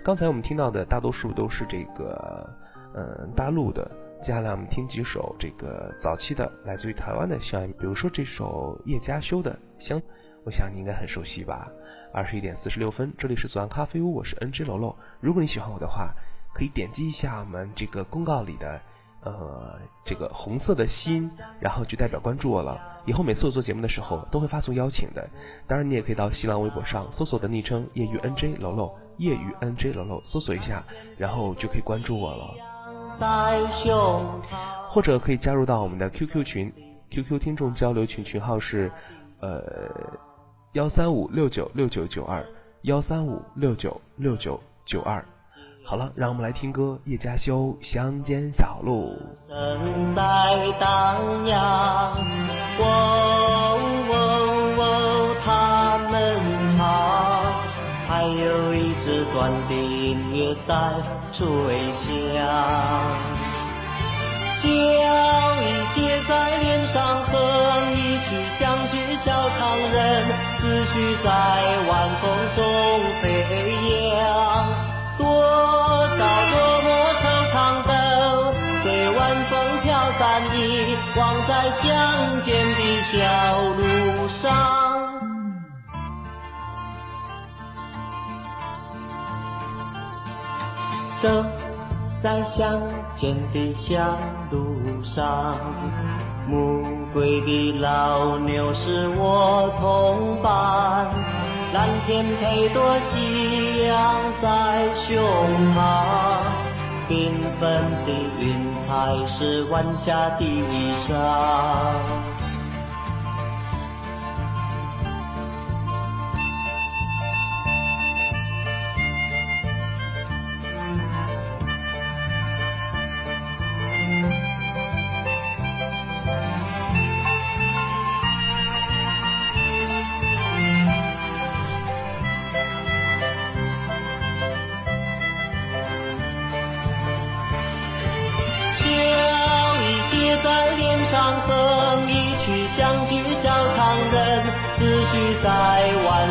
[0.03, 2.49] 刚才我们听到的大多数都是这个
[2.93, 3.89] 嗯大陆的，
[4.21, 9.99] 接下来我们听几首这个早期的来自于台湾的校园，比如说这首叶嘉修的《香》，
[10.43, 11.71] 我想你应该很熟悉吧。
[12.13, 14.95] 二十一点四十六分，这里是左岸咖啡屋，我是 NG 楼楼。
[15.19, 16.13] 如果你喜欢我的话。
[16.55, 18.79] 可以点击一下我们这个公告里的，
[19.25, 22.79] 呃，这个红色的心，然后就代表关注我了。
[23.05, 25.27] 以后每次我做节目的时候都会发送邀请的。
[25.67, 30.83] 当然，你也可以到新浪微博上搜索的昵称“业余 NJ 楼楼”，业余 NJ 楼楼，搜索一下，
[31.17, 32.53] 然后就可以关注我了。
[34.87, 36.73] 或者可以加入到我们的 QQ 群
[37.09, 38.91] ，QQ 听众交流群群号是，
[39.39, 39.61] 呃，
[40.73, 42.45] 幺三五六九六九九二，
[42.81, 45.23] 幺三五六九六九九二。
[45.85, 49.17] 好了，让我们来听歌，叶家修《乡间小路》。
[49.53, 50.21] 声在
[50.79, 52.13] 荡漾，
[52.79, 53.77] 喔
[54.09, 54.15] 喔
[54.77, 56.39] 喔，他们
[56.77, 57.53] 唱，
[58.07, 60.73] 还有一支短笛乐在
[61.33, 61.43] 吹
[61.91, 62.09] 响。
[64.55, 70.23] 笑意写在脸上，哼一曲乡居小唱，人
[70.55, 71.27] 思绪在
[71.89, 72.23] 晚风
[72.55, 72.63] 中
[73.21, 73.21] 飞
[74.15, 74.92] 扬。
[75.23, 75.31] 多
[76.09, 76.19] 少
[76.51, 76.87] 多么
[77.21, 77.55] 惆怅
[77.87, 77.89] 的，
[78.83, 79.19] 随晚
[79.49, 79.51] 风
[79.81, 79.87] 飘
[80.19, 80.21] 散，
[80.53, 80.57] 遗
[81.15, 81.87] 忘在乡
[82.41, 83.09] 间的小
[83.77, 84.41] 路上。
[91.21, 91.29] 走
[92.21, 92.81] 在乡
[93.15, 94.17] 间的小
[94.51, 95.55] 路上，
[96.49, 101.42] 暮归的老牛是我同伴。
[101.73, 105.17] 蓝天配朵夕阳在胸
[105.73, 106.45] 膛，
[107.09, 111.15] 缤纷的云彩是晚霞的衣裳。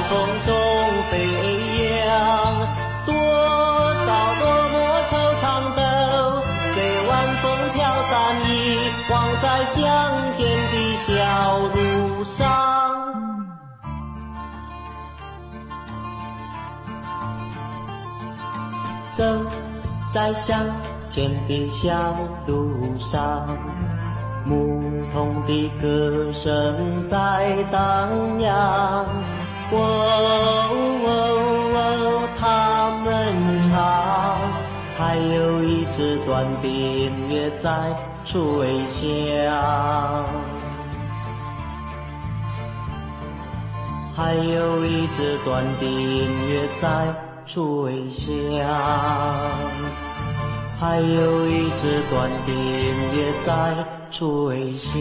[0.09, 0.13] 风
[0.45, 0.51] 中
[1.11, 1.13] 飞
[2.07, 2.11] 扬，
[3.07, 4.07] 多少
[4.41, 4.43] 落
[4.73, 4.75] 寞
[5.07, 5.43] 惆怅
[5.75, 5.81] 都，
[6.75, 6.77] 随
[7.09, 7.11] 晚
[7.43, 7.81] 风飘
[8.11, 8.13] 散，
[8.47, 8.51] 遗
[9.11, 9.81] 忘在乡
[10.35, 10.41] 间
[10.71, 11.11] 的小
[11.75, 12.41] 路上。
[19.17, 19.23] 走
[20.13, 20.67] 在乡
[21.09, 22.15] 间的小
[22.47, 23.47] 路上。
[24.45, 24.83] 牧
[25.13, 29.07] 童的歌声在荡漾，
[29.75, 29.77] 喔
[31.05, 32.43] 喔，他
[33.05, 33.09] 们
[33.63, 33.73] 唱，
[34.99, 37.71] 还有一支短笛乐在
[38.25, 39.03] 吹响，
[44.15, 47.15] 还有一支短笛乐在
[47.47, 48.31] 吹响。
[50.79, 52.53] 还有一支短笛
[53.17, 53.75] 也在
[54.11, 54.93] 吹响。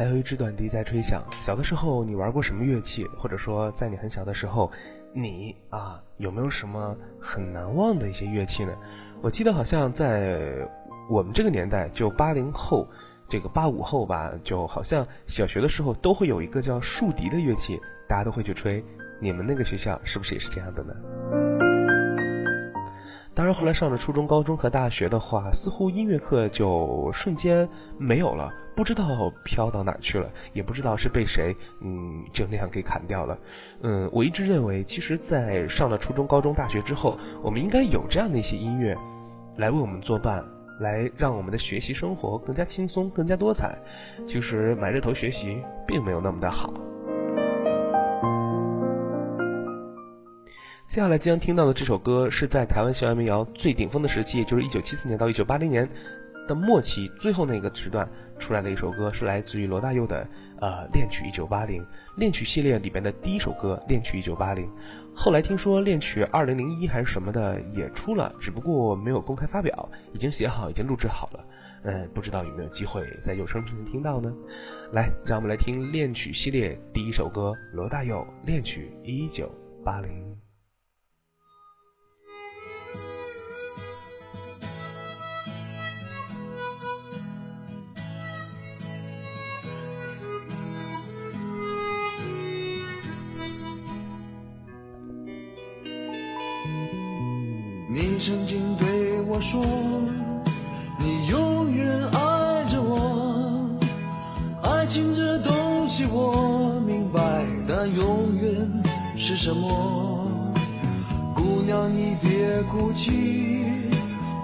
[0.00, 1.22] 还有一支短笛在吹响。
[1.40, 3.06] 小的时候你玩过什么乐器？
[3.18, 4.72] 或者说在你很小的时候，
[5.12, 8.72] 你啊有没有什么很难忘的一些乐器呢？
[9.20, 10.66] 我记得好像在
[11.10, 12.88] 我们这个年代，就八零后，
[13.28, 17.78] 这个八五后吧，就好像小学的时候都会有一个叫竖笛的乐器，
[18.08, 18.82] 大家都会去吹。
[19.20, 20.94] 你们那个学校是不是也是这样的呢？
[23.34, 33.38] 当然，后来上了初中、高中和大学的话，似乎音乐课就瞬间没有了，不知道飘到哪去了，也不知道是被谁，嗯，就那样给砍掉了。
[33.82, 38.96] 嗯，我一直认为，其实，在上了初中、高中、大学之后，我们应该有这样的一些音乐，
[39.58, 40.42] 来为我们作伴，
[40.80, 43.76] 来让我们的学习生活更加轻松、更加多彩。
[44.26, 46.72] 其实，埋着头学习并没有那么的好。
[50.88, 55.86] 接下来将听到的这首歌，是在台湾校园民谣最顶峰的时期，也就是一九七四年到一九八零年
[56.50, 60.26] 的末期最后那个时段出来的一首歌，是来自于罗大佑的
[60.60, 61.80] 呃《恋曲一九八零》
[62.16, 64.66] 恋曲系列里边的第一首歌《恋曲一九八零》。
[65.14, 71.44] 后来听说恋曲二零零一还是什么的也出了，只不过没有公开发表，已经写好，已经录制好了。
[71.84, 74.32] 嗯，不知道有没有机会在有声平台听到呢？
[74.92, 79.48] 来，让我们来听恋曲系列第一首歌罗大佑《恋曲一九
[79.84, 80.10] 八零》。
[98.20, 99.64] 曾经对我说，
[100.98, 103.66] 你永远爱着我。
[104.62, 107.20] 爱情这东西我明白，
[107.66, 108.70] 但永远
[109.16, 110.30] 是什么？
[111.34, 113.64] 姑娘你别哭泣，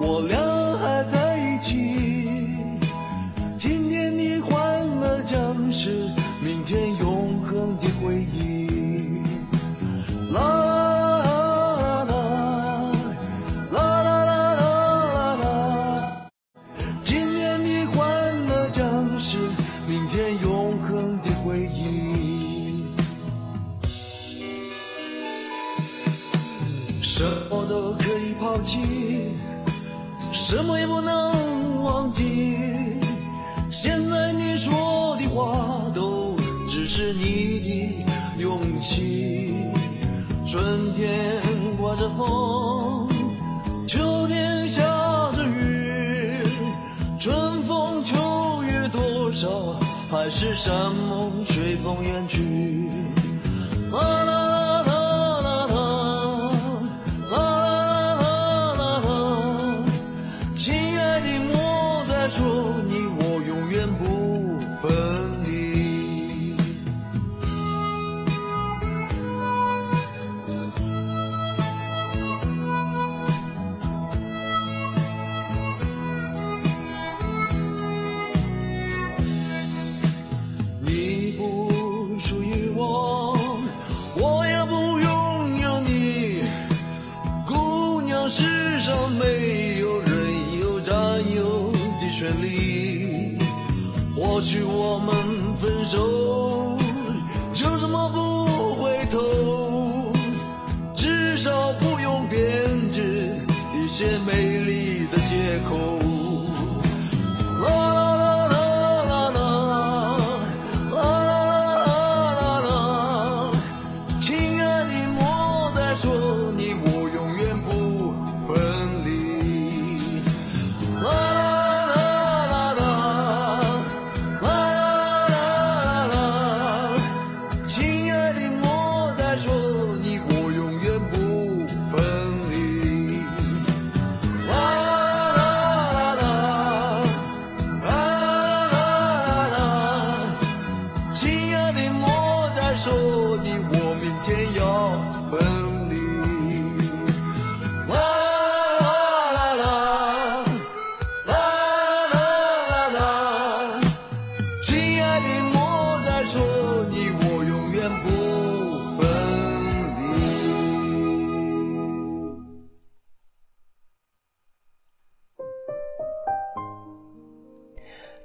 [0.00, 0.38] 我俩
[0.78, 2.56] 还在一起。
[3.58, 6.08] 今天你欢乐将是
[6.42, 8.45] 明天永恒的回忆。
[42.16, 43.06] 风，
[43.86, 44.82] 秋天下
[45.32, 46.42] 着雨，
[47.18, 49.74] 春风秋月多少，
[50.10, 52.88] 海誓山盟随风远去。
[53.92, 54.55] 啦啦啦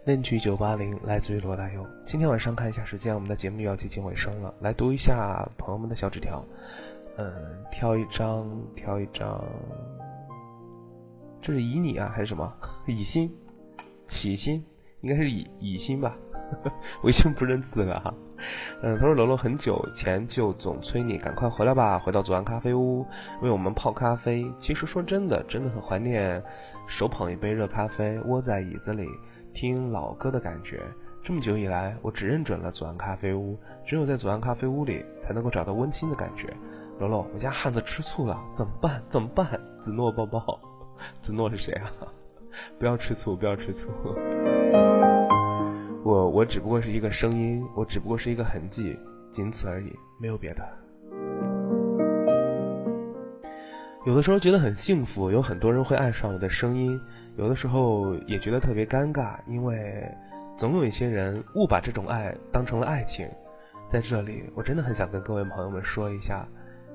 [0.03, 1.85] 恋曲九八零来自于罗大佑。
[2.03, 6.43] 今天晚上看一下时间，我们的节目又要接近尾声了，来读一下朋友们的小纸条。
[7.17, 7.31] 嗯，
[7.71, 9.45] 挑一张，挑一张。
[11.39, 12.51] 这是以你啊，还是什么？
[12.87, 13.31] 以心，
[14.07, 14.65] 起心，
[15.01, 16.17] 应该是以以心吧。
[17.03, 18.11] 我已经不认字了哈。
[18.81, 23.05] 嗯，他说楼楼很久前就总催你赶快回来吧，回到左岸咖啡屋
[23.43, 24.51] 为我们泡咖啡。
[24.57, 26.43] 其实说真的，真的很怀念
[26.87, 29.07] 手捧一杯热咖啡，窝在椅子里
[29.53, 30.81] 听老歌的感觉。
[31.23, 36.51] 这么久以来，我只认准了左岸咖啡屋，只有在左岸咖啡屋里才能够找到温馨的感觉。
[36.99, 39.01] 罗罗，我家汉子吃醋了，怎么办？
[39.07, 39.59] 怎么办？
[39.77, 40.59] 子诺抱抱，
[41.21, 41.91] 子诺是谁啊？
[42.79, 43.87] 不要吃醋，不要吃醋。
[46.03, 48.97] 我我只不过是一个声音，我只不过是一个痕迹，
[49.29, 50.67] 仅此而已，没有别的。
[54.05, 56.99] 有的时候觉得很幸福，有很多人会爱上我的声音；
[57.41, 60.07] 有的时候也觉得特别尴尬，因为
[60.55, 63.27] 总有一些人误把这种爱当成了爱情。
[63.89, 66.47] 在这里，我真的很想跟各位朋友们说一下，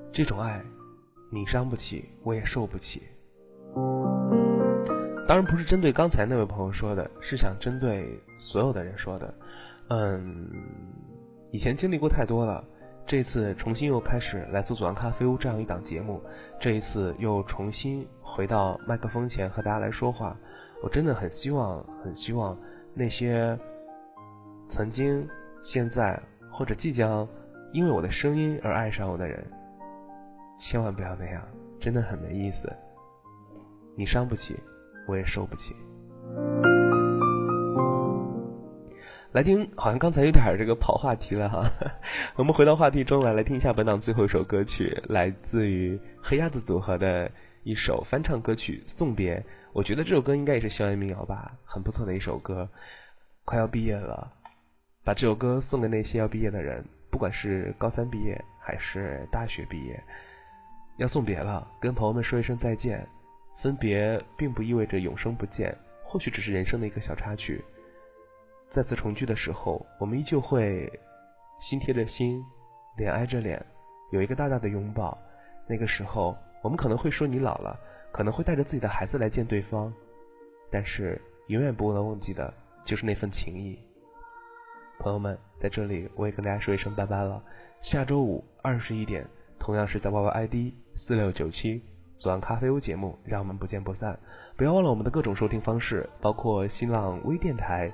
[0.09, 0.63] 这种爱，
[1.29, 3.03] 你伤不起，我也受不起。
[5.27, 9.33] 当然不是针对刚才那位朋友说的，是想针对所有的人说的。
[9.89, 10.49] 嗯，
[11.51, 12.63] 以前经历过太多了，
[13.07, 16.21] 这次重新又开始来做左岸咖啡屋这样一档节目，
[16.59, 20.37] 这一次又重新回到麦克风前和大家来说话，
[20.83, 22.55] 我真的很希望，很希望
[22.93, 23.57] 那些
[24.67, 25.27] 曾经、
[25.63, 27.27] 现在或者即将
[27.71, 29.43] 因为我的声音而爱上我的人，
[30.57, 31.41] 千万不要那样，
[31.79, 32.71] 真的很没意思。
[33.95, 34.55] 你伤不起。
[35.07, 35.73] 我也受不起。
[39.33, 41.69] 来听，好像刚才有点这个跑话题了哈。
[42.37, 47.29] 我们回到话题中来，来听一下本档最后一首歌曲，来自于黑鸭子组合的
[47.63, 49.35] 一首翻唱歌曲《送别》。
[49.73, 52.67] 我觉得这首歌应该也是校园民谣吧，很不错的一首歌。
[53.43, 54.31] 快要毕业了，
[55.03, 60.01] 把这首歌送给那些要毕业的人，不管是高三毕业还是大学毕业，
[60.97, 63.05] 要送别了，跟朋友们说一声再见。
[63.61, 67.63] 分别并不意味着永生不见，或许只是人生的一个小插曲。
[68.67, 70.91] 再次重聚的时候，我们依旧会
[71.59, 72.43] 心贴着心，
[72.97, 73.65] 脸挨着脸，
[74.11, 75.17] 有一个大大的拥抱。
[75.65, 77.79] 那个时候，我们可能会说你老了，
[78.11, 79.93] 可能会带着自己的孩子来见对方，
[80.69, 82.53] 但是永远不能忘记的
[82.83, 83.79] 就是那份情谊。
[84.99, 87.41] 朋友们，在这里我也跟大家说一声拜拜了。
[87.81, 89.25] 下周五二十一点，
[89.59, 90.55] 同样是在 YY ID
[90.95, 91.81] 四六九七。
[92.17, 94.17] 左岸咖啡屋节目，让我们不见不散。
[94.55, 97.91] 不要忘了我们的各种收听方式，包括新浪微电台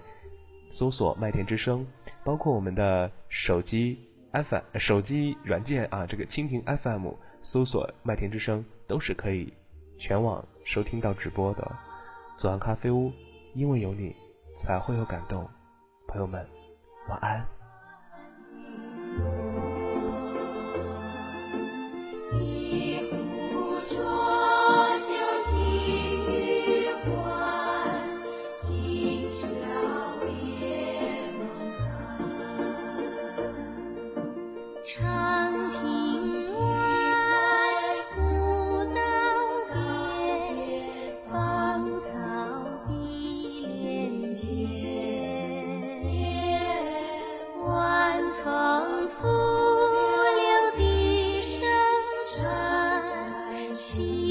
[0.73, 1.85] 搜索“麦田之声”，
[2.25, 3.99] 包括我们的手机
[4.31, 7.09] FM 手机软件啊，这个蜻蜓 FM
[7.43, 9.53] 搜索“麦田之声”都是可以
[9.99, 11.71] 全网收听到直播的。
[12.37, 13.11] 左岸咖啡屋，
[13.53, 14.15] 因为有你，
[14.55, 15.47] 才会有感动。
[16.07, 16.43] 朋友们，
[17.07, 17.45] 晚安。
[22.31, 23.03] 夕阳
[23.85, 23.95] 闪
[24.99, 26.12] 闪闪
[53.75, 54.22] 心。